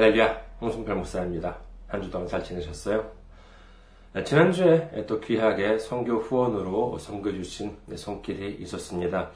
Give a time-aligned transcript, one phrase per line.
[0.00, 1.58] 할렐루야, 홍승필 목사입니다.
[1.86, 3.10] 한 주 동안 잘 지내셨어요?
[4.14, 9.30] 네, 지난주에 또 귀하게 성교 후원으로 섬겨주신 손길이 있었습니다.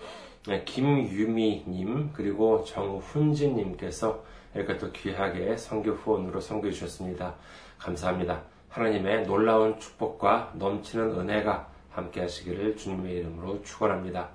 [0.49, 4.25] 네, 김유미님, 그리고 정훈진님께서
[4.55, 7.35] 이렇게 또 귀하게 성교 후원으로 섬겨주셨습니다.
[7.77, 8.45] 감사합니다.
[8.71, 14.31] 하나님의 놀라운 축복과 넘치는 은혜가 함께 하시기를 주님의 이름으로 축원합니다.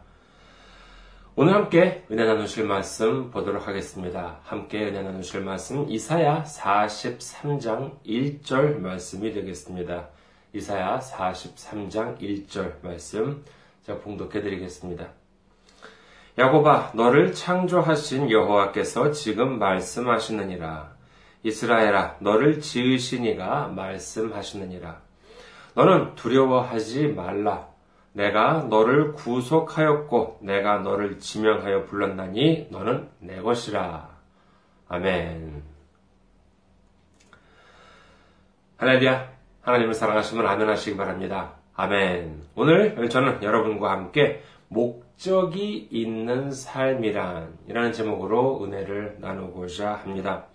[1.36, 4.40] 오늘 함께 은혜 나누실 말씀 보도록 하겠습니다.
[4.44, 10.10] 함께 은혜 나누실 말씀 이사야 43장 1절 말씀이 되겠습니다.
[10.54, 13.46] 이사야 43장 1절 말씀
[13.84, 15.08] 제가 봉독해 드리겠습니다.
[16.38, 20.92] 야곱아 너를 창조하신 여호와께서 지금 말씀하시느니라
[21.44, 25.02] 이스라엘아 너를 지으신 이가 말씀하시느니라
[25.76, 27.69] 너는 두려워하지 말라
[28.14, 34.10] 내가 너를 구속하였고 내가 너를 지명하여 불렀나니 너는 내 것이라.
[34.88, 35.64] 아멘.
[38.78, 39.30] 할렐루야.
[39.62, 41.54] 하나님을 사랑하시면 아멘 하시기 바랍니다.
[41.76, 42.42] 아멘.
[42.56, 50.46] 오늘 저는 여러분과 함께 목적이 있는 삶이란 이라는 제목으로 은혜를 나누고자 합니다.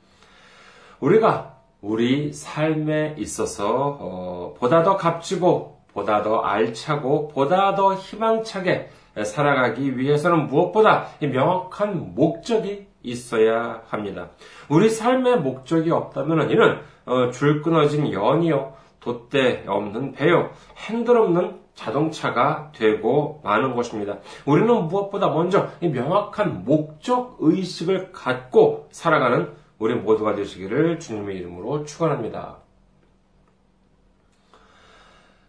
[1.01, 8.91] 우리가 우리 삶에 있어서 어, 보다 더 값지고 보다 더 알차고 보다 더 희망차게
[9.25, 14.31] 살아가기 위해서는 무엇보다 명확한 목적이 있어야 합니다.
[14.69, 22.73] 우리 삶의 목적이 없다면 이는 어, 줄 끊어진 연이요, 돛대 없는 배요, 핸들 없는 자동차가
[22.75, 24.19] 되고 마는 것입니다.
[24.47, 32.64] 우리는 무엇보다 먼저 이 명확한 목적 의식을 갖고 살아가는 우리 모두가 되시기를 주님의 이름으로 축원합니다.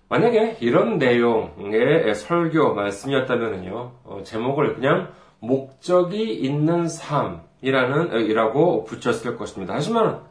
[0.07, 9.73] 만약에 이런 내용의 설교 말씀이었다면요, 어, 제목을 그냥 목적이 있는 삶이라는, 어, 이라고 붙였을 것입니다.
[9.73, 10.21] 하지만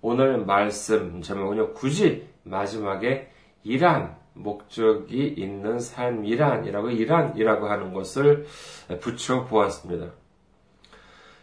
[0.00, 3.30] 오늘 말씀 제목은요, 굳이 마지막에
[3.64, 8.46] 이란, 목적이 있는 삶이란이라고, 이란이라고 하는 것을
[9.00, 10.12] 붙여 보았습니다.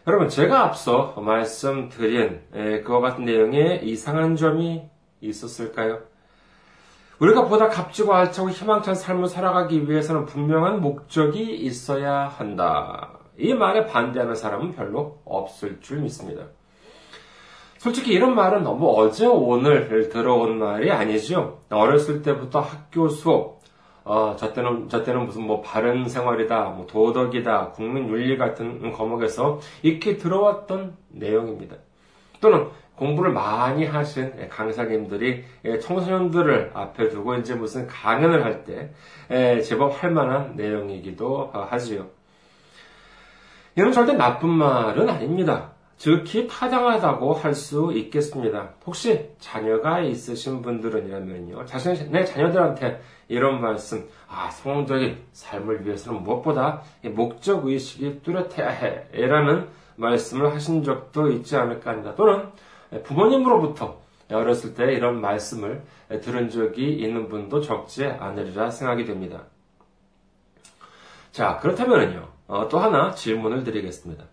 [0.06, 2.40] 여러분, 제가 앞서 말씀드린
[2.84, 4.82] 그와 같은 내용에 이상한 점이
[5.20, 6.11] 있었을까요?
[7.22, 13.12] 우리가 보다 값지고 알차고 희망찬 삶을 살아가기 위해서는 분명한 목적이 있어야 한다.
[13.38, 16.46] 이 말에 반대하는 사람은 별로 없을 줄 믿습니다.
[17.78, 21.60] 솔직히 이런 말은 너무 어제 오늘 들어온 말이 아니죠.
[21.70, 23.60] 어렸을 때부터 학교 수업,
[24.02, 29.60] 어, 저 때는, 저 때는 무슨 뭐 바른 생활이다, 뭐 도덕이다, 국민 윤리 같은 과목에서
[29.84, 31.76] 익히 들어왔던 내용입니다.
[32.40, 32.66] 또는
[33.02, 35.44] 공부를 많이 하신 강사님들이
[35.80, 38.90] 청소년들을 앞에 두고 이제 무슨 강연을 할 때
[39.62, 42.06] 제법 할 만한 내용이기도 하지요.
[43.76, 45.72] 이는 절대 나쁜 말은 아닙니다.
[45.96, 48.70] 즉히 타당하다고 할 수 있겠습니다.
[48.86, 58.20] 혹시 자녀가 있으신 분들은이라면요, 자신의 자녀들한테 이런 말씀, 아, 성공적인 삶을 위해서는 무엇보다 목적 의식이
[58.22, 59.06] 뚜렷해야 해.
[59.26, 62.14] 라는 말씀을 하신 적도 있지 않을까 합니다.
[62.16, 62.46] 또는
[63.04, 65.82] 부모님으로부터 어렸을 때 이런 말씀을
[66.22, 69.44] 들은 적이 있는 분도 적지 않으리라 생각이 됩니다.
[71.30, 74.24] 자, 그렇다면요, 어, 또 하나 질문을 드리겠습니다.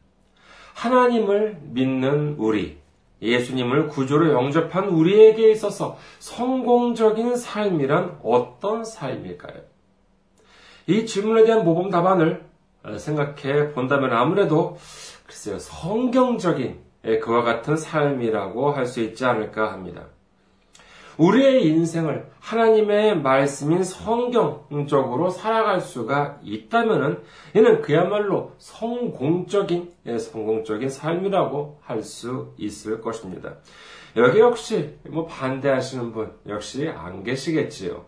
[0.74, 2.78] 하나님을 믿는 우리,
[3.22, 9.62] 예수님을 구조로 영접한 우리에게 있어서 성공적인 삶이란 어떤 삶일까요?
[10.88, 12.46] 이 질문에 대한 모범 답안을
[12.98, 14.78] 생각해 본다면 아무래도
[15.26, 20.08] 글쎄요, 성경적인 예, 그와 같은 삶이라고 할 수 있지 않을까 합니다.
[21.18, 27.24] 우리의 인생을 하나님의 말씀인 성경적으로 살아갈 수가 있다면
[27.54, 33.56] 이는 그야말로 성공적인 예, 성공적인 삶이라고 할 수 있을 것입니다.
[34.16, 38.06] 여기 역시 뭐 반대하시는 분 역시 안 계시겠지요.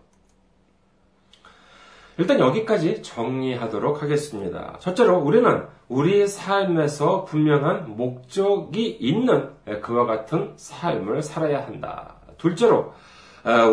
[2.18, 4.76] 일단 여기까지 정리하도록 하겠습니다.
[4.80, 9.50] 첫째로 우리는 우리의 삶에서 분명한 목적이 있는
[9.82, 12.16] 그와 같은 삶을 살아야 한다.
[12.38, 12.94] 둘째로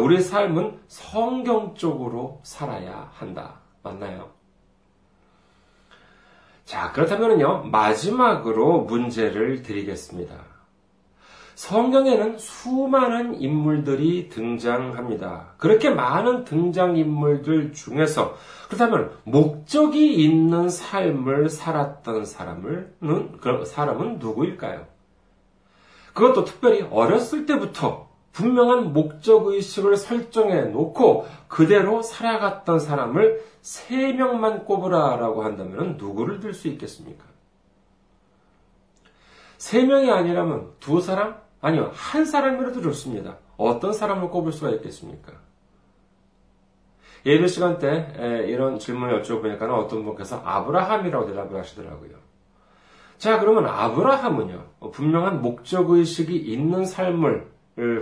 [0.04, 3.62] 우리의 삶은 성경적으로 살아야 한다.
[3.84, 4.30] 맞나요?
[6.66, 10.36] 자, 그렇다면요, 마지막으로 문제를 드리겠습니다.
[11.60, 15.56] 성경에는 수많은 인물들이 등장합니다.
[15.58, 18.38] 그렇게 많은 등장인물들 중에서
[18.70, 24.86] 그렇다면 목적이 있는 삶을 살았던 사람은, 그 사람은 누구일까요?
[26.14, 35.98] 그것도 특별히 어렸을 때부터 분명한 목적의식을 설정해 놓고 그대로 살아갔던 사람을 세 명만 꼽으라라고 한다면
[35.98, 37.26] 누구를 들 수 있겠습니까?
[39.58, 41.49] 세 명이 아니라면 두 사람?
[41.62, 43.38] 아니요, 한 사람이라도 좋습니다.
[43.58, 45.34] 어떤 사람을 꼽을 수가 있겠습니까?
[47.26, 52.12] 예배 시간 때 이런 질문을 여쭤보니까 어떤 분께서 아브라함이라고 대답을 하시더라고요.
[53.18, 57.52] 자, 그러면 아브라함은요, 분명한 목적의식이 있는 삶을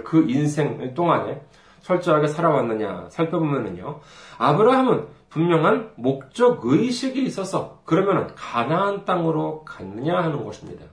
[0.05, 1.41] 그 인생 동안에
[1.81, 4.01] 철저하게 살아왔느냐 살펴보면은요,
[4.37, 10.85] 아브라함은 분명한 목적의식이 있어서 그러면 가나안 땅으로 갔느냐 하는 것입니다.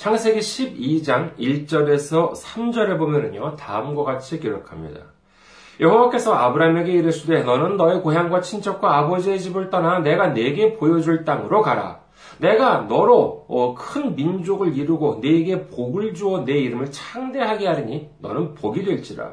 [0.00, 5.00] 창세기 12장 1절에서 3절에 보면은요, 다음과 같이 기록합니다.
[5.78, 12.00] 여호와께서 아브라함에게 이르시되 너는 너의 고향과 친척과 아버지의 집을 떠나 내가 네게 보여줄 땅으로 가라.
[12.38, 18.82] 내가 너로 어, 큰 민족을 이루고 네게 복을 주어 내 이름을 창대하게 하리니 너는 복이
[18.82, 19.32] 될지라.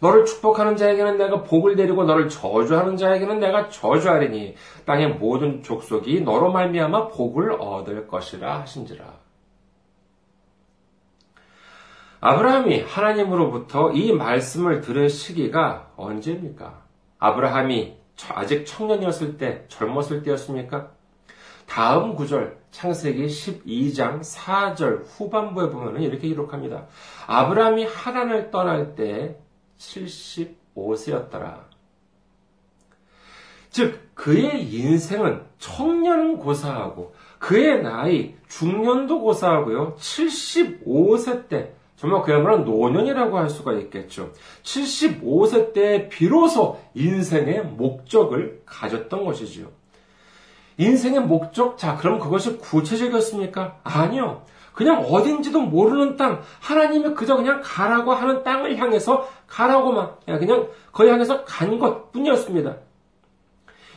[0.00, 4.54] 너를 축복하는 자에게는 내가 복을 내리고 너를 저주하는 자에게는 내가 저주하리니
[4.86, 9.25] 땅의 모든 족속이 너로 말미암아 복을 얻을 것이라 하신지라.
[12.20, 16.82] 아브라함이 하나님으로부터 이 말씀을 들은 시기가 언제입니까?
[17.18, 17.96] 아브라함이
[18.30, 20.90] 아직 청년이었을 때, 젊었을 때였습니까?
[21.66, 26.86] 다음 구절, 창세기 12장 4절 후반부에 보면 이렇게 기록합니다.
[27.26, 29.36] 아브라함이 하란을 떠날 때
[29.78, 31.64] 75세였더라.
[33.70, 43.48] 즉, 그의 인생은 청년은 고사하고, 그의 나이, 중년도 고사하고요, 75세 때, 정말 그야말로 노년이라고 할
[43.48, 44.32] 수가 있겠죠.
[44.62, 49.68] 75세 때 비로소 인생의 목적을 가졌던 것이지요.
[50.78, 53.80] 인생의 목적, 자, 그럼 그것이 구체적이었습니까?
[53.82, 54.42] 아니요.
[54.74, 61.44] 그냥 어딘지도 모르는 땅, 하나님이 그저 그냥 가라고 하는 땅을 향해서 가라고만, 그냥 거기 향해서
[61.46, 62.76] 간 것 뿐이었습니다.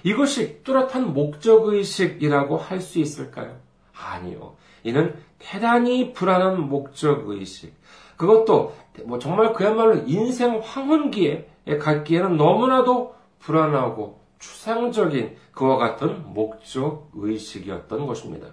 [0.03, 3.57] 이것이 뚜렷한 목적의식이라고 할 수 있을까요?
[3.93, 4.55] 아니요.
[4.83, 7.73] 이는 대단히 불안한 목적의식.
[8.19, 8.75] 그것도
[9.05, 11.47] 뭐 정말 그야말로 인생 황혼기에
[11.79, 18.47] 갔기에는 너무나도 불안하고 추상적인 그와 같은 목적 의식이었던 것입니다.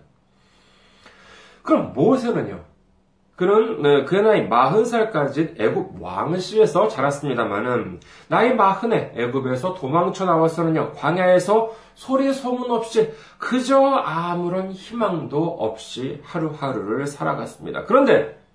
[1.65, 2.61] 그럼 모세는요?
[3.35, 11.73] 그는 네, 그의 나이 마흔 살까지 애굽 왕실에서 자랐습니다마는 나이 마흔에 애굽에서 도망쳐 나와서는요 광야에서
[11.97, 17.85] 소리 소문 없이 그저 아무런 희망도 없이 하루하루를 살아갔습니다.
[17.85, 18.46] 그런데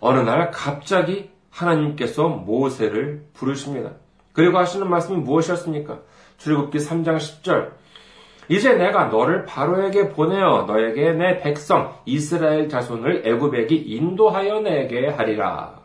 [0.00, 3.92] 어느 날 갑자기 하나님께서 모세를 부르십니다.
[4.32, 5.98] 그리고 하시는 말씀이 무엇이었습니까?
[6.36, 7.72] 출애굽기 3장 10절.
[8.48, 15.77] 이제 내가 너를 바로에게 보내어 너에게 내 백성 이스라엘 자손을 애굽에게 인도하여 내게 하리라.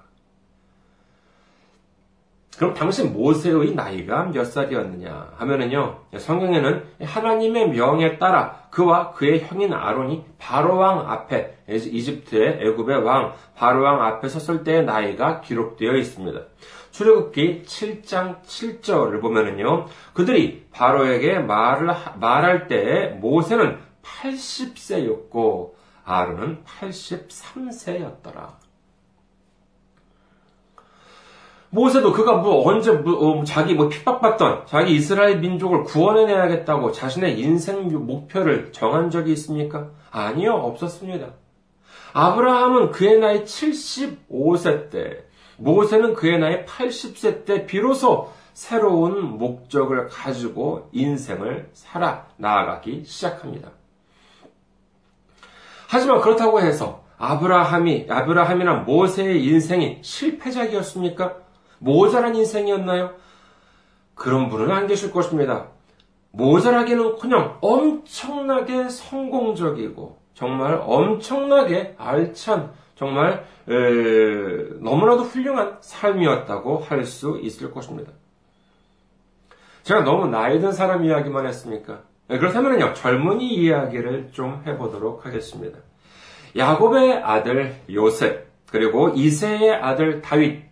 [2.57, 10.23] 그럼 당시 모세의 나이가 몇 살이었느냐 하면은요, 성경에는 하나님의 명에 따라 그와 그의 형인 아론이
[10.37, 16.39] 바로왕 앞에, 이집트의 애굽의 왕, 바로왕 앞에 섰을 때의 나이가 기록되어 있습니다.
[16.91, 21.87] 출애굽기 7장 7절을 보면은요, 그들이 바로에게 말을,
[22.19, 25.71] 말할 때 모세는 80세였고,
[26.05, 28.62] 아론은 83세였더라.
[31.73, 37.87] 모세도 그가 뭐 언제 뭐, 어, 자기 뭐 핍박받던 자기 이스라엘 민족을 구원해내야겠다고 자신의 인생
[38.05, 39.89] 목표를 정한 적이 있습니까?
[40.11, 41.29] 아니요, 없었습니다.
[42.13, 45.23] 아브라함은 그의 나이 75세 때,
[45.57, 53.71] 모세는 그의 나이 80세 때 비로소 새로운 목적을 가지고 인생을 살아 나아가기 시작합니다.
[55.87, 61.42] 하지만 그렇다고 해서 아브라함이, 아브라함이나 모세의 인생이 실패작이었습니까?
[61.83, 63.11] 모자란 인생이었나요?
[64.15, 65.67] 그런 분은 안 계실 것입니다.
[66.31, 73.73] 모자라기는 그냥 엄청나게 성공적이고 정말 엄청나게 알찬 정말 에,
[74.79, 78.11] 너무나도 훌륭한 삶이었다고 할 수 있을 것입니다.
[79.83, 82.01] 제가 너무 나이 든 사람 이야기만 했습니까?
[82.27, 85.79] 그렇다면요 젊은이 이야기를 좀 해보도록 하겠습니다.
[86.55, 90.63] 야곱의 아들 요셉 그리고 이세의 아들 다윗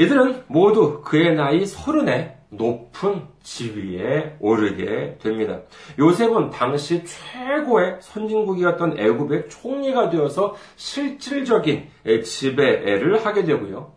[0.00, 5.60] 이들은 모두 그의 나이 서른에 높은 지위에 오르게 됩니다.
[5.98, 11.88] 요셉은 당시 최고의 선진국이었던 애굽의 총리가 되어서 실질적인
[12.24, 13.92] 지배를 하게 되고요.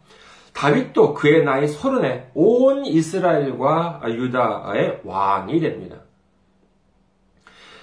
[0.53, 6.01] 다윗도 그의 나이 서른에 온 이스라엘과 유다의 왕이 됩니다.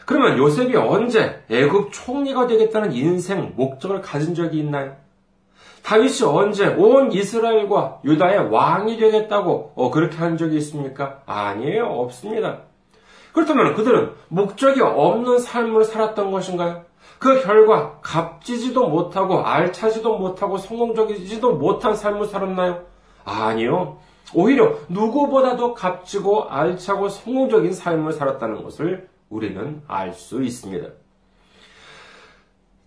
[0.05, 4.97] 그러면 요셉이 언제 애굽 총리가 되겠다는 인생 목적을 가진 적이 있나요?
[5.83, 11.23] 다윗이 언제 온 이스라엘과 유다의 왕이 되겠다고 어, 그렇게 한 적이 있습니까?
[11.27, 11.87] 아니에요.
[11.87, 12.61] 없습니다.
[13.33, 16.85] 그렇다면 그들은 목적이 없는 삶을 살았던 것인가요?
[17.19, 22.83] 그 결과 값지지도 못하고 알차지도 못하고 성공적이지도 못한 삶을 살았나요?
[23.25, 23.99] 아니요.
[24.33, 30.89] 오히려 누구보다도 값지고 알차고 성공적인 삶을 살았다는 것을 우리는 알 수 있습니다.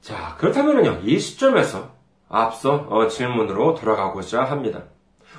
[0.01, 1.92] 자, 그렇다면요, 이 시점에서
[2.33, 4.85] 앞서 어, 질문으로 돌아가고자 합니다.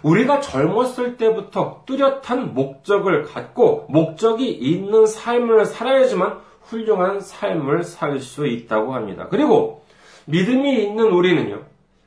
[0.02, 8.94] 우리가 젊었을 때부터 뚜렷한 목적을 갖고 목적이 있는 삶을 살아야지만 훌륭한 삶을 살 수 있다고
[8.94, 9.26] 합니다.
[9.28, 9.82] 그리고
[10.26, 11.62] 믿음이 있는 우리는요,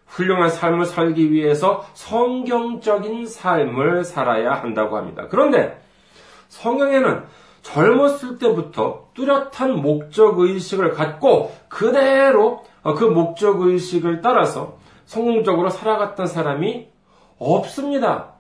[0.06, 5.28] 훌륭한 삶을 살기 위해서 성경적인 삶을 살아야 한다고 합니다.
[5.30, 5.82] 그런데
[6.48, 7.24] 성경에는
[7.62, 12.64] 젊었을 때부터 뚜렷한 목적 의식을 갖고 그대로
[12.96, 14.77] 그 목적 의식을 따라서
[15.08, 16.90] 성공적으로 살아갔던 사람이
[17.40, 18.34] 없습니다.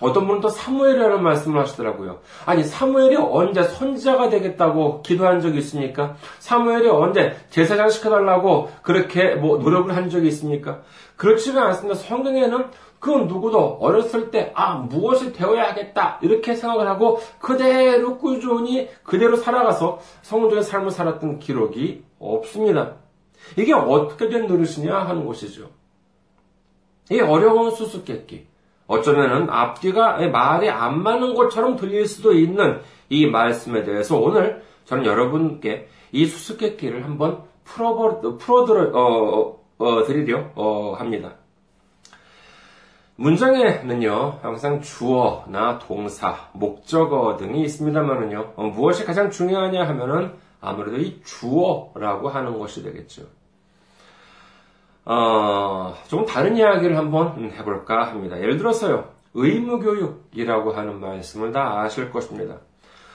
[0.00, 2.20] 어떤 분은 또 사무엘이라는 말씀을 하시더라고요.
[2.46, 6.16] 아니, 사무엘이 언제 선지자가 되겠다고 기도한 적이 있습니까?
[6.38, 10.80] 사무엘이 언제 제사장 시켜달라고 그렇게 뭐 노력을 한 적이 있습니까?
[11.16, 11.98] 그렇지가 않습니다.
[12.00, 12.66] 성경에는
[12.98, 16.18] 그 누구도 어렸을 때, 아, 무엇이 되어야겠다.
[16.22, 22.96] 이렇게 생각을 하고 그대로 꾸준히 그대로 살아가서 성공적인 삶을 살았던 기록이 없습니다.
[23.56, 25.70] 이게 어떻게 된 노릇이냐 하는 것이죠.
[27.10, 28.46] 이 어려운 수수께끼.
[28.86, 35.88] 어쩌면은 앞뒤가 말이 안 맞는 것처럼 들릴 수도 있는 이 말씀에 대해서 오늘 저는 여러분께
[36.12, 41.34] 이 수수께끼를 한번 풀어버, 풀어드려, 어, 어, 드리려 어, 합니다.
[43.14, 52.28] 문장에는요, 항상 주어나 동사, 목적어 등이 있습니다만은요, 어, 무엇이 가장 중요하냐 하면은 아무래도 이 주어라고
[52.28, 53.22] 하는 것이 되겠죠.
[55.12, 58.38] 어, 좀 다른 이야기를 한번 해볼까 합니다.
[58.38, 62.58] 예를 들어서요, 의무교육이라고 하는 말씀을 다 아실 것입니다.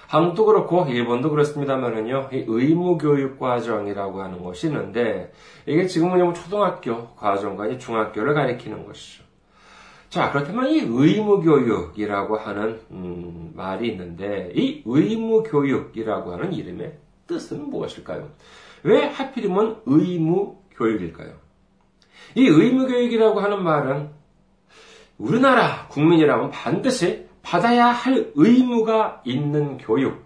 [0.07, 5.31] 한국도 그렇고 일본도 그렇습니다만은요, 이 의무교육 과정이라고 하는 것이 있는데,
[5.65, 9.23] 이게 지금은 초등학교 과정과 중학교를 가리키는 것이죠.
[10.09, 18.27] 자, 그렇다면 이 의무교육이라고 하는 음, 말이 있는데 이 의무교육이라고 하는 이름의 뜻은 무엇일까요?
[18.83, 21.44] 왜 하필이면 의무교육일까요?
[22.35, 24.09] 이 의무교육이라고 하는 말은
[25.17, 30.25] 우리나라 국민이라면 반드시 받아야 할 의무가 있는 교육.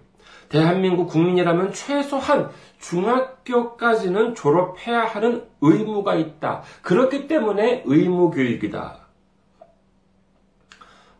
[0.49, 2.49] 대한민국 국민이라면 최소한
[2.79, 6.63] 중학교까지는 졸업해야 하는 의무가 있다.
[6.81, 8.99] 그렇기 때문에 의무교육이다.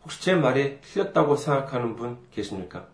[0.02, 2.86] 혹시 제 말이 틀렸다고 생각하는 분 계십니까?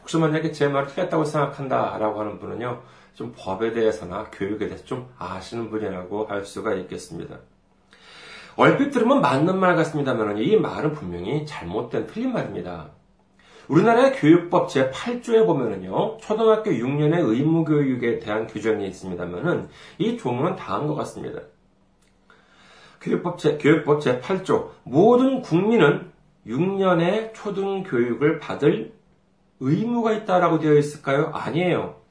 [0.00, 2.82] 혹시 만약에 제 말이 틀렸다고 생각한다 라고 하는 분은요,
[3.14, 7.38] 좀 법에 대해서나 교육에 대해서 좀 아시는 분이라고 할 수가 있겠습니다.
[8.56, 12.90] 얼핏 들으면 맞는 말 같습니다만 이 말은 분명히 잘못된 틀린 말입니다.
[13.68, 21.40] 우리나라의 교육법 제8조에 보면은요, 초등학교 6년의 의무교육에 대한 규정이 있습니다만은 이 조문은 다음과 같습니다.
[23.00, 26.12] 교육법 제, 교육법 제8조, 모든 국민은
[26.46, 28.92] 6년의 초등교육을 받을
[29.60, 31.30] 의무가 있다라고 되어 있을까요?
[31.32, 32.01] 아니에요.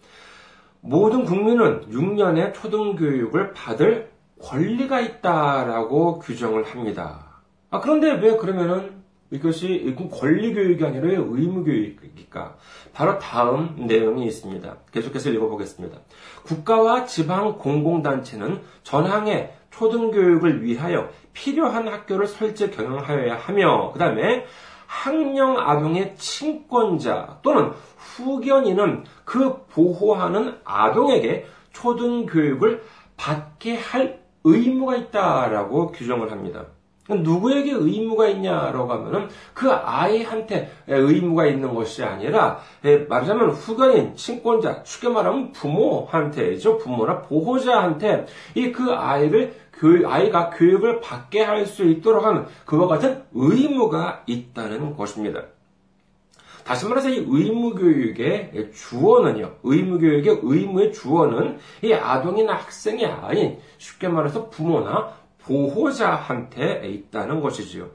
[0.82, 4.12] 모든 국민은 6년의 초등교육을 받을
[4.42, 7.42] 권리가 있다라고 규정을 합니다.
[7.70, 12.58] 아, 그런데 왜 그러면은 이것이 권리교육이 아니라 의무교육입니까?
[12.94, 14.76] 바로 다음 내용이 있습니다.
[14.92, 16.00] 계속해서 읽어보겠습니다.
[16.44, 24.46] 국가와 지방 공공단체는 전항의 초등교육을 위하여 필요한 학교를 설치 경영하여야 하며, 그 다음에
[24.92, 32.84] 학령 아동의 친권자 또는 후견인은 그 보호하는 아동에게 초등 교육을
[33.16, 36.66] 받게 할 의무가 있다라고 규정을 합니다.
[37.08, 45.10] 누구에게 의무가 있냐라고 하면은 그 아이한테 의무가 있는 것이 아니라 예, 말하자면 후견인, 친권자, 쉽게
[45.10, 46.78] 말하면 부모한테죠.
[46.78, 53.24] 부모나 보호자한테 이 그 아이를 교육, 아이가 교육을 받게 할 수 있도록 하는 그와 같은
[53.34, 55.44] 의무가 있다는 것입니다.
[56.64, 65.14] 다시 말해서 이 의무교육의 주어는요, 의무교육의 의무의 주어는 이 아동이나 학생이 아닌 쉽게 말해서 부모나
[65.40, 67.90] 보호자한테 있다는 것이지요.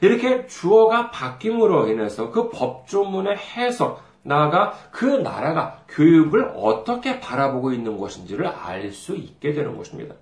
[0.00, 8.46] 이렇게 주어가 바뀜으로 인해서 그 법조문의 해석, 나아가 그 나라가 교육을 어떻게 바라보고 있는 것인지를
[8.46, 10.14] 알 수 있게 되는 것입니다.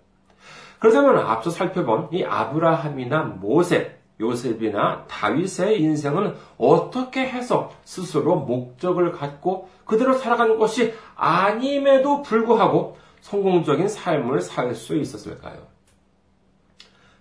[0.79, 10.15] 그렇다면 앞서 살펴본 이 아브라함이나 모세, 요셉이나 다윗의 인생은 어떻게 해서 스스로 목적을 갖고 그대로
[10.15, 15.67] 살아가는 것이 아님에도 불구하고 성공적인 삶을 살 수 있었을까요?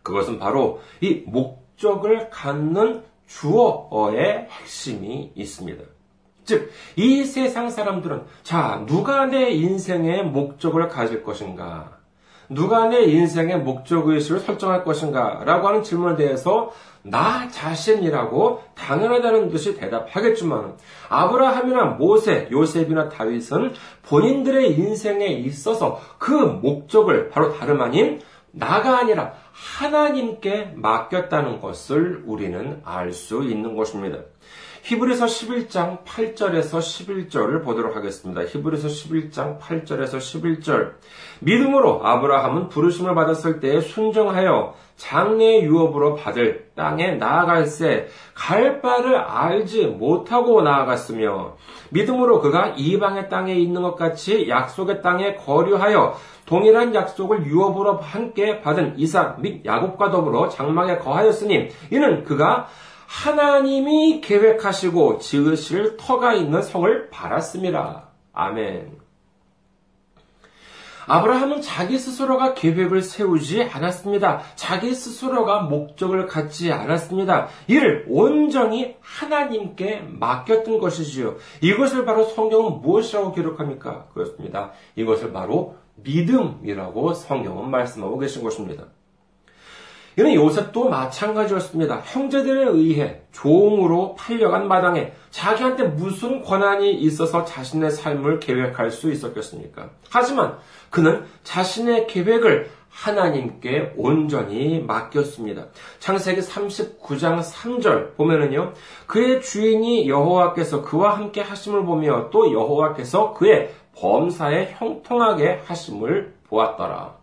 [0.04, 5.84] 그것은 바로 이 목적을 갖는 주어의 핵심이 있습니다.
[6.46, 11.97] 즉, 이 세상 사람들은, 자, 누가 내 인생의 목적을 가질 것인가?
[12.50, 15.44] 누가 내 인생의 목적의식을 설정할 것인가?
[15.46, 16.72] 라고 하는 질문에 대해서
[17.04, 20.76] 나 자신이라고 당연하다는 듯이 대답하겠지만
[21.10, 23.74] 아브라함이나 모세, 요셉이나 다윗은
[24.04, 33.12] 본인들의 인생에 있어서 그 목적을 바로 다름 아닌 나가 아니라 하나님께 맡겼다는 것을 우리는 알
[33.14, 34.20] 수 있는 것입니다.
[34.88, 38.44] 히브리서 11장 8절에서 11절을 보도록 하겠습니다.
[38.46, 40.94] 히브리서 11장 8절에서 11절.
[41.42, 50.62] 믿음으로 아브라함은 부르심을 받았을 때에 순정하여 장래 유업으로 받을 땅에 나아갈새 갈 바를 알지 못하고
[50.62, 51.58] 나아갔으며
[51.90, 56.16] 믿음으로 그가 이방의 땅에 있는 것 같이 약속의 땅에 거류하여
[56.46, 62.68] 동일한 약속을 유업으로 함께 받은 이삭 및 야곱과 더불어 장막에 거하였으니 이는 그가
[63.08, 68.10] 하나님이 계획하시고 지으실 터가 있는 성을 바랐습니다.
[68.34, 69.08] 아멘.
[71.08, 74.42] 아브라함은 자기 스스로가 계획을 세우지 않았습니다.
[74.56, 77.48] 자기 스스로가 목적을 갖지 않았습니다.
[77.68, 81.38] 이를 온전히 하나님께 맡겼던 것이지요.
[81.62, 84.08] 이것을 바로 성경은 무엇이라고 기록합니까?
[84.14, 84.74] 그렇습니다.
[84.98, 88.84] 이것을 바로 믿음이라고 성경은 말씀하고 계신 것입니다.
[90.18, 92.02] 이는 요셉도 마찬가지였습니다.
[92.04, 99.92] 형제들에 의해 종으로 팔려간 마당에 자기한테 무슨 권한이 있어서 자신의 삶을 계획할 수 있었겠습니까?
[100.10, 100.58] 하지만
[100.90, 105.68] 그는 자신의 계획을 하나님께 온전히 맡겼습니다.
[106.00, 108.74] 창세기 39장 3절 보면은요.
[109.06, 117.17] 그의 주인이 여호와께서 그와 함께 하심을 보며 또 여호와께서 그의 범사에 형통하게 하심을 보았더라.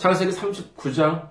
[0.00, 1.28] 창세기 39장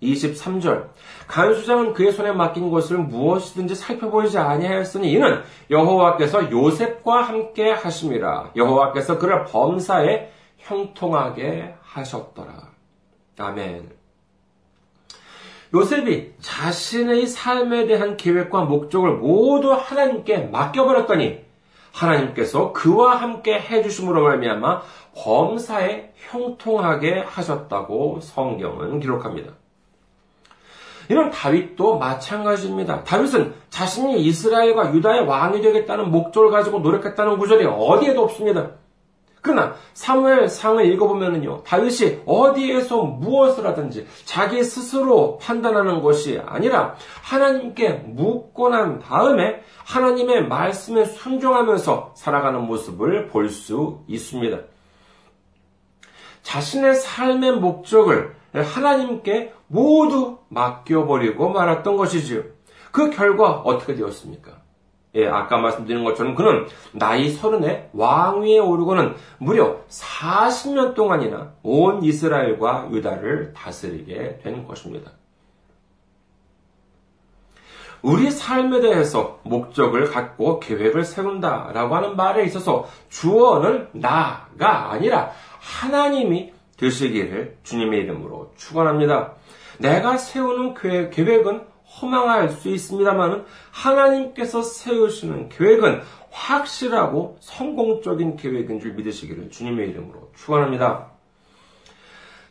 [0.00, 0.90] 23절
[1.26, 9.44] 간수장은 그의 손에 맡긴 것을 무엇이든지 살펴보이지 아니하였으니 이는 여호와께서 요셉과 함께 하심이라 여호와께서 그를
[9.44, 12.70] 범사에 형통하게 하셨더라.
[13.38, 13.90] 아멘.
[15.74, 21.49] 요셉이 자신의 삶에 대한 계획과 목적을 모두 하나님께 맡겨버렸더니
[21.92, 24.82] 하나님께서 그와 함께 해주심으로 말미암아
[25.16, 29.52] 범사에 형통하게 하셨다고 성경은 기록합니다.
[31.08, 33.02] 이런 다윗도 마찬가지입니다.
[33.02, 38.70] 다윗은 자신이 이스라엘과 유다의 왕이 되겠다는 목적을 가지고 노력했다는 구절이 어디에도 없습니다.
[39.42, 41.62] 그러나 사무엘 상을 읽어보면요.
[41.64, 51.04] 다윗이 어디에서 무엇을 하든지 자기 스스로 판단하는 것이 아니라 하나님께 묻고 난 다음에 하나님의 말씀에
[51.06, 54.58] 순종하면서 살아가는 모습을 볼 수 있습니다.
[56.42, 62.42] 자신의 삶의 목적을 하나님께 모두 맡겨버리고 말았던 것이지요.
[62.90, 64.59] 그 결과 어떻게 되었습니까?
[65.16, 73.52] 예, 아까 말씀드린 것처럼 그는 나이 서른에 왕위에 오르고는 무려 40년 동안이나 온 이스라엘과 유다를
[73.52, 75.10] 다스리게 된 것입니다.
[78.02, 87.58] 우리 삶에 대해서 목적을 갖고 계획을 세운다라고 하는 말에 있어서 주어는 나가 아니라 하나님이 되시기를
[87.62, 89.34] 주님의 이름으로 축원합니다.
[89.78, 90.74] 내가 세우는
[91.10, 101.10] 계획은 허망할 수 있습니다만 하나님께서 세우시는 계획은 확실하고 성공적인 계획인 줄 믿으시기를 주님의 이름으로 축원합니다.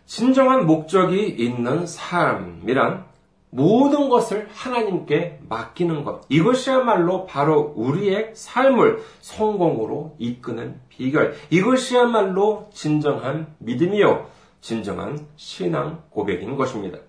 [0.05, 3.05] 진정한 목적이 있는 삶이란
[3.51, 6.21] 모든 것을 하나님께 맡기는 것.
[6.29, 11.35] 이것이야말로 바로 우리의 삶을 성공으로 이끄는 비결.
[11.49, 14.27] 이것이야말로 진정한 믿음이요.
[14.61, 16.99] 진정한 신앙 고백인 것입니다.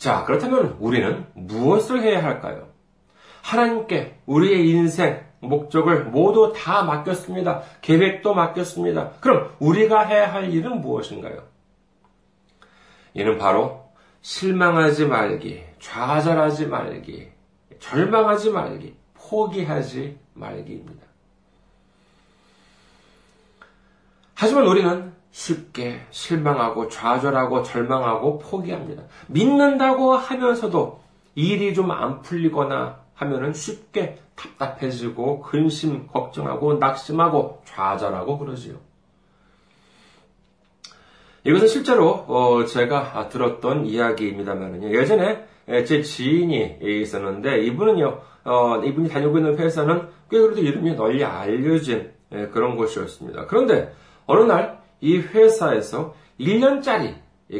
[0.00, 2.68] 자, 그렇다면 우리는 무엇을 해야 할까요?
[3.42, 7.60] 하나님께 우리의 인생, 목적을 모두 다 맡겼습니다.
[7.82, 9.10] 계획도 맡겼습니다.
[9.20, 11.42] 그럼 우리가 해야 할 일은 무엇인가요?
[13.12, 13.90] 이는 바로
[14.22, 17.28] 실망하지 말기, 좌절하지 말기,
[17.78, 21.06] 절망하지 말기, 포기하지 말기입니다.
[24.34, 29.04] 하지만 우리는 쉽게 실망하고 좌절하고 절망하고 포기합니다.
[29.28, 31.00] 믿는다고 하면서도
[31.34, 38.76] 일이 좀 안 풀리거나 하면은 쉽게 답답해지고 근심, 걱정하고 낙심하고 좌절하고 그러지요.
[41.44, 44.90] 이것은 실제로 어 제가 들었던 이야기입니다만요.
[44.90, 45.46] 예전에
[45.86, 52.12] 제 지인이 있었는데 이분은요, 어 이분이 다니고 있는 회사는 꽤 그래도 이름이 널리 알려진
[52.52, 53.46] 그런 곳이었습니다.
[53.46, 53.92] 그런데
[54.26, 57.14] 어느 날 이 회사에서 1년짜리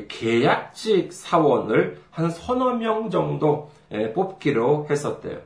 [0.09, 3.71] 계약직 사원을 한 서너 명 정도
[4.15, 5.39] 뽑기로 했었대요.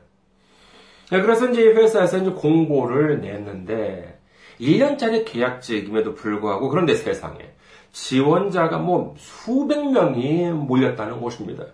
[1.11, 4.19] 네, 그래서 이제 회사에서 이제 공고를 냈는데
[4.59, 7.53] 1년짜리 계약직임에도 불구하고 그런데 세상에
[7.91, 11.65] 지원자가 뭐 수백 명이 몰렸다는 것입니다.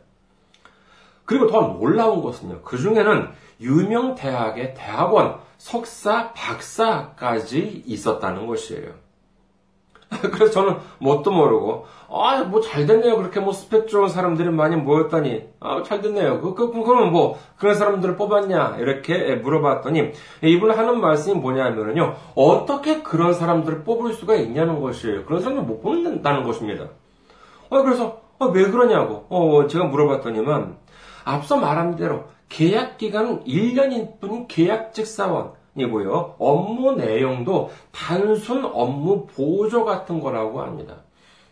[1.25, 2.61] 그리고 더 놀라운 것은요.
[2.61, 3.29] 그 중에는
[3.61, 8.93] 유명 대학의 대학원 석사, 박사까지 있었다는 것이에요.
[10.33, 13.15] 그래서 저는 뭣도 모르고, 아, 뭐 잘 됐네요.
[13.15, 16.41] 그렇게 뭐 스펙 좋은 사람들이 많이 모였다니, 아, 잘 됐네요.
[16.41, 18.77] 그, 그, 그러면 뭐, 그런 사람들을 뽑았냐?
[18.79, 20.11] 이렇게 물어봤더니,
[20.43, 22.15] 이분 하는 말씀이 뭐냐면요.
[22.35, 25.23] 어떻게 그런 사람들을 뽑을 수가 있냐는 것이에요.
[25.25, 26.89] 그런 사람들 못 뽑는다는 것입니다.
[27.69, 30.75] 아, 그래서, 아, 왜 그러냐고, 어, 제가 물어봤더니만,
[31.23, 36.35] 앞서 말한 대로, 계약 기간은 1년인 뿐인 계약직 사원, 이고요.
[36.37, 40.95] 업무 내용도 단순 업무 보조 같은 거라고 합니다.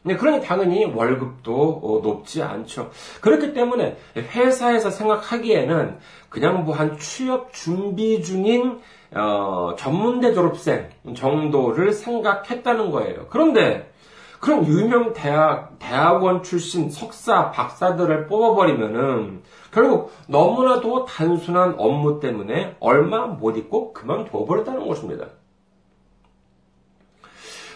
[0.01, 2.89] 네, 그러니 당연히 월급도 어, 높지 않죠.
[3.21, 5.97] 그렇기 때문에 회사에서 생각하기에는
[6.29, 8.79] 그냥 뭐 한 취업 준비 중인
[9.15, 13.25] 어, 전문대 졸업생 정도를 생각했다는 거예요.
[13.29, 13.91] 그런데
[14.39, 23.57] 그런 유명 대학, 대학원 출신 석사, 박사들을 뽑아버리면은 결국 너무나도 단순한 업무 때문에 얼마 못
[23.57, 25.27] 있고 그만둬버렸다는 것입니다.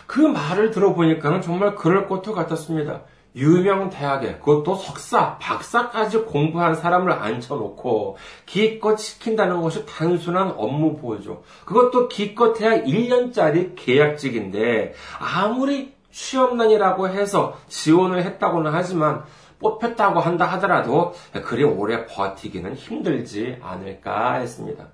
[0.08, 3.02] 그 말을 들어보니까는 정말 그럴 것도 같았습니다.
[3.36, 11.41] 유명 대학에 그것도 석사, 박사까지 공부한 사람을 앉혀놓고 기껏 시킨다는 것이 단순한 업무 보조.
[11.65, 19.23] 그것도 기껏해야 1년짜리 계약직인데 아무리 취업난이라고 해서 지원을 했다고는 하지만
[19.60, 21.13] 뽑혔다고 한다 하더라도
[21.45, 24.88] 그리 오래 버티기는 힘들지 않을까 했습니다.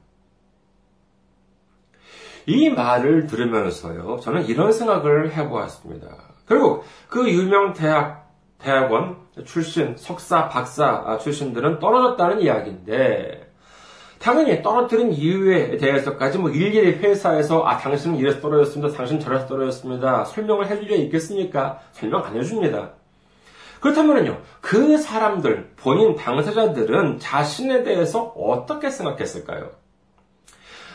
[2.45, 6.08] 이 말을 들으면서요, 저는 이런 생각을 해보았습니다.
[6.47, 13.48] 결국 그 유명 대학, 대학원 출신, 석사, 박사 출신들은 떨어졌다는 이야기인데,
[14.19, 18.95] 당연히 떨어뜨린 이유에 대해서까지 뭐 일일이 회사에서 아 당신은 이래서 떨어졌습니다.
[18.95, 20.25] 당신 저래서 떨어졌습니다.
[20.25, 21.79] 설명을 해줄 려 있겠습니까?
[21.93, 22.91] 설명 안 해줍니다.
[23.79, 29.69] 그렇다면요, 그 사람들, 본인 당사자들은 자신에 대해서 어떻게 생각했을까요?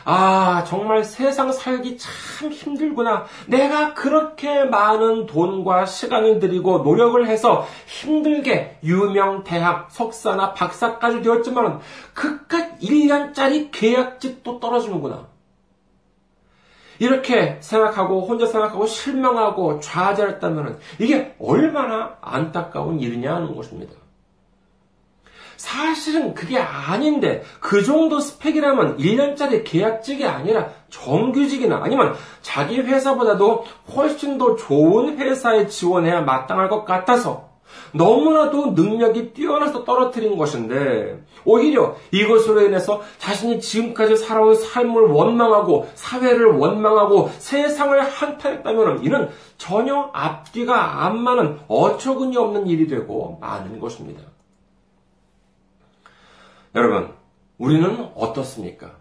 [0.05, 3.25] 아, 정말 세상 살기 참 힘들구나.
[3.47, 11.81] 내가 그렇게 많은 돈과 시간을 들이고 노력을 해서 힘들게 유명 대학 석사나 박사까지 되었지만
[12.13, 15.27] 그깟 1년짜리 계약직도 떨어지는구나.
[16.99, 24.04] 이렇게 생각하고 혼자 생각하고 실망하고 좌절했다면 이게 얼마나 안타까운 일이냐 하는 것입니다.
[25.65, 33.65] 사실은 그게 아닌데 그 정도 스펙이라면 1년짜리 계약직이 아니라 정규직이나 아니면 자기 회사보다도
[33.97, 37.49] 훨씬 더 좋은 회사에 지원해야 마땅할 것 같아서
[37.93, 47.31] 너무나도 능력이 뛰어나서 떨어뜨린 것인데 오히려 이것으로 인해서 자신이 지금까지 살아온 삶을 원망하고 사회를 원망하고
[47.39, 54.34] 세상을 한탄했다면 이는 전혀 앞뒤가 안 맞는 어처구니 없는 일이 되고 많은 것입니다.
[56.75, 57.13] 여러분,
[57.59, 58.97] 우리는 어떻습니까?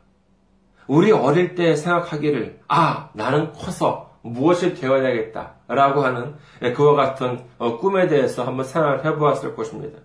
[0.88, 5.54] 우리 어릴 때 생각하기를, 아, 나는 커서 무엇이 되어야겠다.
[5.68, 6.36] 라고 하는
[6.76, 10.00] 그와 같은 어, 꿈에 대해서 한번 생각을 해보았을 것입니다.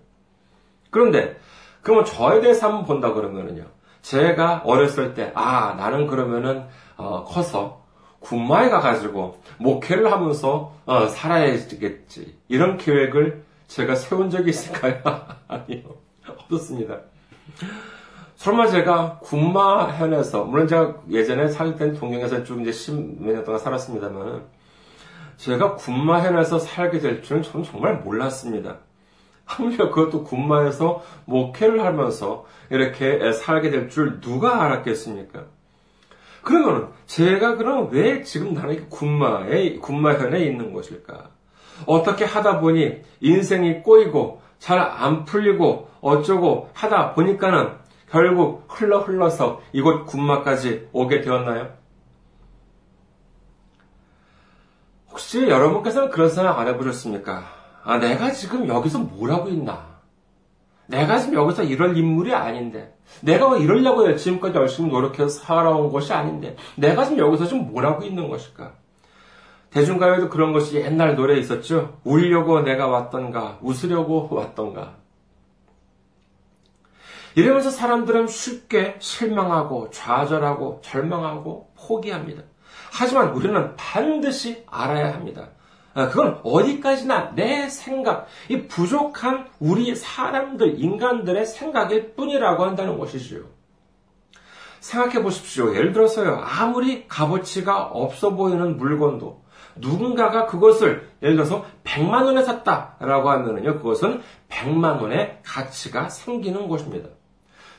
[0.89, 1.37] 그런데,
[1.81, 3.65] 그러면 저에 대해서 한번 본다 그러면은요.
[4.01, 6.65] 제가 어렸을 때, 아, 나는 그러면은,
[6.97, 7.79] 어, 커서
[8.19, 12.37] 군마에 가가지고 목회를 하면서 어, 살아야겠지.
[12.47, 15.01] 이런 계획을 제가 세운 적이 있을까요?
[15.47, 15.83] 아니요.
[16.27, 16.99] 없었습니다.
[18.35, 24.43] 설마 제가 군마현에서, 물론 제가 예전에 살땐 동경에서 쭉 이제 십몇 년 동안 살았습니다만,
[25.37, 28.77] 제가 군마현에서 살게 될 줄은 저는 정말 몰랐습니다.
[29.45, 35.45] 하물며 그것도 군마에서 목회를 하면서 이렇게 살게 될 줄 누가 알았겠습니까?
[36.43, 41.29] 그러면 제가 그럼 왜 지금 나는 군마에, 군마현에 있는 것일까?
[41.85, 47.77] 어떻게 하다 보니 인생이 꼬이고 잘 안 풀리고 어쩌고 하다 보니까는
[48.09, 51.69] 결국 흘러 흘러서 이곳 군마까지 오게 되었나요?
[55.11, 57.43] 혹시 여러분께서는 그런 생각 안 해보셨습니까?
[57.83, 59.99] 아, 내가 지금 여기서 뭘 하고 있나?
[60.87, 62.95] 내가 지금 여기서 이럴 인물이 아닌데.
[63.21, 66.55] 내가 왜 이러려고 지금까지 열심히 노력해서 살아온 것이 아닌데.
[66.75, 68.73] 내가 지금 여기서 지금 뭘 하고 있는 것일까?
[69.69, 71.99] 대중가요에도 그런 것이 옛날 노래 있었죠?
[72.03, 74.98] 울려고 내가 왔던가, 웃으려고 왔던가.
[77.39, 82.43] 이러면서 사람들은 쉽게 실망하고 좌절하고 절망하고 포기합니다.
[82.91, 85.49] 하지만 우리는 반드시 알아야 합니다.
[85.93, 93.43] 아, 그건 어디까지나 내 생각, 이 부족한 우리 사람들, 인간들의 생각일 뿐이라고 한다는 것이지요.
[94.81, 95.73] 생각해 보십시오.
[95.75, 96.41] 예를 들어서요.
[96.43, 99.43] 아무리 값어치가 없어 보이는 물건도
[99.77, 103.77] 누군가가 그것을 예를 들어서 100만 원에 샀다라고 하면은요.
[103.77, 107.09] 그것은 100만 원의 가치가 생기는 것입니다.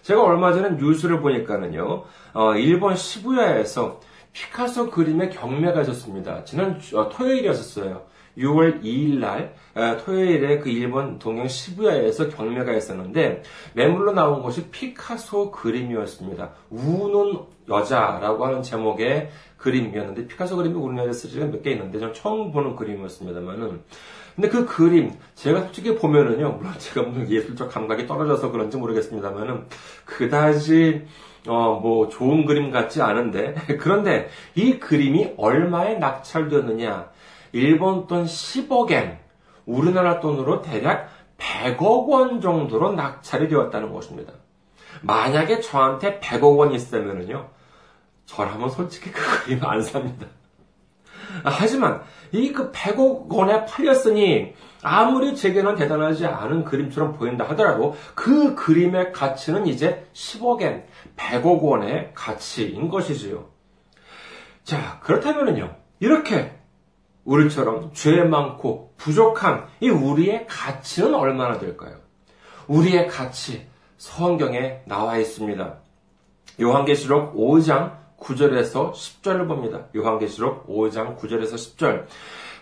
[0.02, 2.04] 제가 얼마 전에 뉴스를 보니까는요.
[2.34, 4.00] 어, 일본 시부야에서
[4.32, 6.44] 피카소 그림의 경매가 있었습니다.
[6.44, 8.02] 지난 어, 토요일이었어요.
[8.38, 13.42] 6월 2일 날 어, 토요일에 그 일본 동경 시부야에서 경매가 있었는데
[13.74, 16.50] 매물로 나온 것이 피카소 그림이었습니다.
[16.70, 22.76] 우는 여자라고 하는 제목의 그림이었는데 피카소 그림이 여자 시리즈가 몇 개 있는데 전 처음 보는
[22.76, 23.82] 그림이었습니다만은
[24.34, 29.66] 근데 그 그림 제가 솔직히 보면은요 물론 제가 무슨 예술적 감각이 떨어져서 그런지 모르겠습니다만은
[30.04, 31.06] 그다지
[31.46, 33.54] 어, 뭐, 좋은 그림 같지 않은데.
[33.80, 37.10] 그런데 이 그림이 얼마에 낙찰되느냐.
[37.52, 39.16] 일본 돈 10억엔,
[39.70, 44.32] 우리나라 돈으로 대략 100억 원 정도로 낙찰이 되었다는 것입니다.
[45.02, 47.48] 만약에 저한테 100억 원 있으면은요,
[48.26, 50.26] 저라면 솔직히 그 그림 안 삽니다.
[51.44, 52.02] 하지만
[52.32, 59.66] 이 그 100억 원에 팔렸으니 아무리 제게는 대단하지 않은 그림처럼 보인다 하더라도 그 그림의 가치는
[59.66, 60.84] 이제 10억엔,
[61.16, 63.48] 100억 원의 가치인 것이지요.
[64.64, 65.76] 자, 그렇다면요.
[66.00, 66.59] 이렇게
[67.24, 71.96] 우리처럼 죄 많고 부족한 이 우리의 가치는 얼마나 될까요?
[72.66, 73.66] 우리의 가치
[73.98, 75.74] 성경에 나와 있습니다.
[76.60, 79.86] 요한계시록 5장 9절에서 10절을 봅니다.
[79.96, 82.06] 요한계시록 5장 9절에서 10절.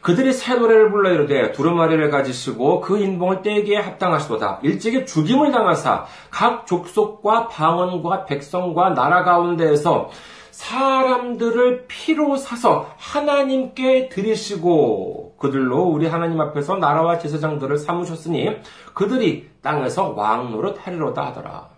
[0.00, 4.60] 그들이 새 노래를 불러 이르되 두루마리를 가지시고 그 인봉을 떼기에 합당하시도다.
[4.62, 10.10] 일찍이 죽임을 당하사 각 족속과 방언과 백성과 나라 가운데에서
[10.58, 18.56] 사람들을 피로 사서 하나님께 드리시고 그들로 우리 하나님 앞에서 나라와 제사장들을 삼으셨으니
[18.92, 21.68] 그들이 땅에서 왕 노릇 하리로다 하더라.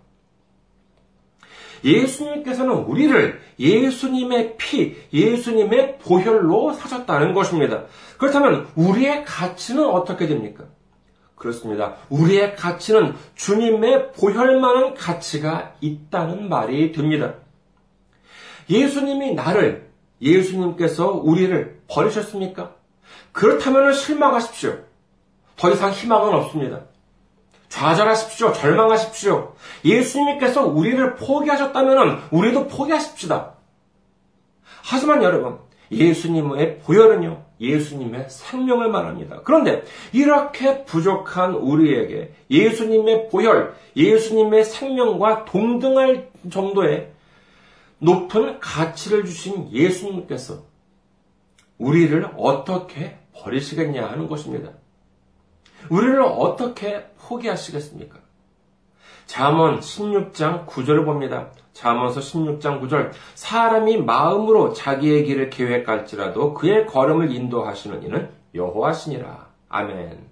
[1.85, 7.85] 예수님께서는 우리를 예수님의 피, 예수님의 보혈로 사셨다는 것입니다.
[8.17, 10.65] 그렇다면 우리의 가치는 어떻게 됩니까?
[11.35, 11.97] 그렇습니다.
[12.09, 17.35] 우리의 가치는 주님의 보혈만한 가치가 있다는 말이 됩니다.
[18.71, 19.91] 예수님이 나를,
[20.23, 22.75] 예수님께서 우리를 버리셨습니까?
[23.33, 24.79] 그렇다면 실망하십시오.
[25.57, 26.83] 더 이상 희망은 없습니다.
[27.69, 28.53] 좌절하십시오.
[28.53, 29.55] 절망하십시오.
[29.85, 33.55] 예수님께서 우리를 포기하셨다면 우리도 포기하십시다.
[34.83, 35.59] 하지만 여러분,
[35.93, 39.41] 예수님의 보혈은요, 예수님의 생명을 말합니다.
[39.45, 47.11] 그런데 이렇게 부족한 우리에게 예수님의 보혈, 예수님의 생명과 동등할 정도의
[48.01, 50.65] 높은 가치를 주신 예수님께서
[51.79, 54.73] 우리를 어떻게 버리시겠냐 하는 것입니다.
[55.89, 58.19] 우리를 어떻게 포기하시겠습니까?
[59.27, 61.51] 잠언 16장 9절을 봅니다.
[61.73, 69.49] 잠언서 16장 9절 사람이 마음으로 자기의 길을 계획할지라도 그의 걸음을 인도하시는 이는 여호와시니라.
[69.69, 70.30] 아멘.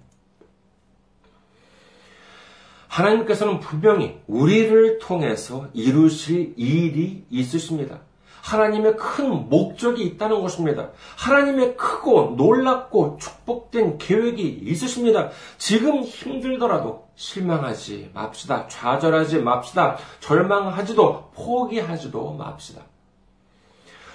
[2.98, 8.00] 하나님께서는 분명히 우리를 통해서 이루실 일이 있으십니다.
[8.42, 10.90] 하나님의 큰 목적이 있다는 것입니다.
[11.16, 15.30] 하나님의 크고 놀랍고 축복된 계획이 있으십니다.
[15.58, 18.66] 지금 힘들더라도 실망하지 맙시다.
[18.68, 19.98] 좌절하지 맙시다.
[20.20, 22.82] 절망하지도 포기하지도 맙시다.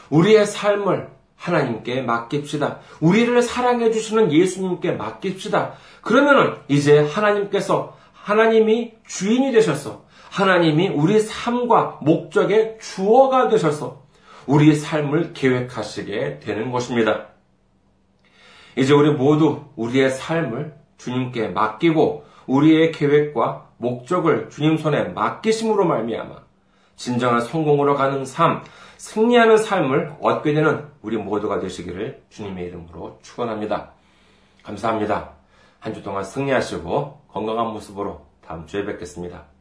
[0.09, 2.79] 우리의 삶을 하나님께 맡깁시다.
[3.01, 5.73] 우리를 사랑해 주시는 예수님께 맡깁시다.
[6.01, 14.01] 그러면은 이제 하나님께서 하나님이 주인이 되셔서 하나님이 우리 삶과 목적의 주어가 되셔서
[14.47, 17.27] 우리의 삶을 계획하시게 되는 것입니다.
[18.77, 26.43] 이제 우리 모두 우리의 삶을 주님께 맡기고 우리의 계획과 목적을 주님 손에 맡기심으로 말미암아
[26.95, 28.63] 진정한 성공으로 가는 삶,
[28.97, 33.91] 승리하는 삶을 얻게 되는 우리 모두가 되시기를 주님의 이름으로 축원합니다.
[34.63, 35.42] 감사합니다.
[35.83, 39.52] 한 주 동안 승리하시고 건강한 모습으로 다음 주에 뵙겠습니다.